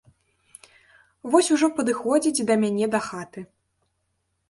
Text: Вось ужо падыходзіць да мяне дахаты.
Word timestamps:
Вось 1.35 1.51
ужо 1.57 1.69
падыходзіць 1.81 2.45
да 2.51 2.59
мяне 2.65 2.85
дахаты. 2.97 3.49